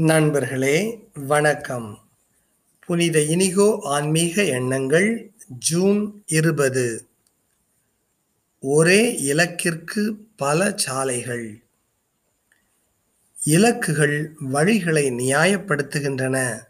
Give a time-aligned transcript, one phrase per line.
[0.00, 1.98] நண்பர்களே வணக்கம்.
[2.86, 7.08] புனித இனிகோ ஆன்மீக எண்ணங்கள் ஜூன் இருபது.
[8.60, 11.62] ஒரே இலக்கிற்கு பல சாலைகள்.
[13.46, 16.62] இலக்குகள் வழிகளை நியாயப்படுத்துகின்றன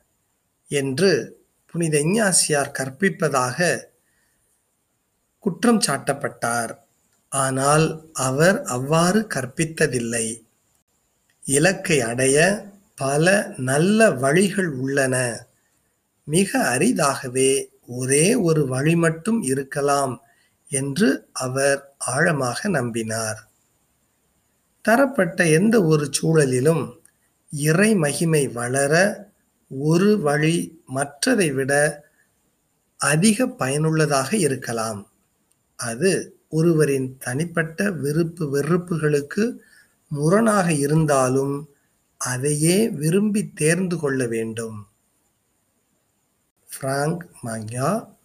[0.68, 3.88] என்று புனித இஞ்ஞாசியார் கற்பிப்பதாக
[5.38, 6.78] குற்றம் சாட்டப்பட்டார்.
[7.28, 10.42] ஆனால் அவர் அவ்வாறு கற்பித்ததில்லை.
[11.44, 12.66] இலக்கை அடைய
[12.98, 15.46] பல நல்ல வழிகள் உள்ளன.
[16.24, 17.50] மிக அரிதாகவே
[17.86, 20.14] ஒரே ஒரு வழி மட்டும் இருக்கலாம்
[20.68, 23.40] என்று அவர் ஆழமாக நம்பினார்.
[24.82, 26.84] தரப்பட்ட எந்த ஒரு சூழலிலும்
[27.50, 28.92] இறை மகிமை வளர
[29.68, 31.72] ஒரு வழி மற்றதை விட
[32.96, 35.00] அதிக பயனுள்ளதாக இருக்கலாம்.
[35.76, 36.10] அது
[36.48, 39.44] ஒருவரின் தனிப்பட்ட விருப்பு வெறுப்புகளுக்கு
[40.08, 41.56] முரணாக இருந்தாலும்
[42.18, 44.88] அதையே விரும்பி தேர்ந்து கொள்ள வேண்டும்.
[46.78, 48.16] பிராங்க் மாங்யா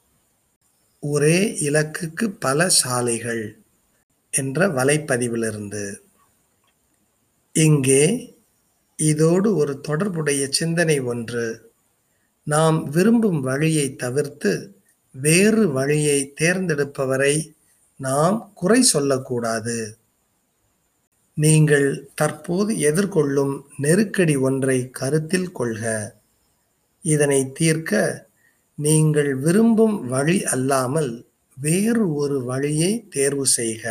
[0.99, 3.57] ஒரே இலக்குக்கு பல சாலைகள்
[4.31, 5.97] என்ற வலைப்பதிவிலிருந்து.
[7.53, 8.35] இங்கே
[8.95, 11.71] இதோடு ஒரு தொடர்புடைய சிந்தனை ஒன்று.
[12.43, 14.81] நாம் விரும்பும் வழியை தவிர்த்து
[15.11, 17.55] வேறு வழியை தேர்ந்தெடுப்பவரை
[17.97, 19.97] நாம் குறை சொல்லக்கூடாது.
[21.33, 26.13] நீங்கள் தற்போது எதிர்கொள்ளும் நெருக்கடி ஒன்றை கருத்தில் கொள்க.
[27.01, 28.01] இதனை தீர்க்க
[28.75, 33.83] நீங்கள் விரும்பும் வழி அல்லாமல் வேறு ஒரு வழியை தேர்வு செய்க.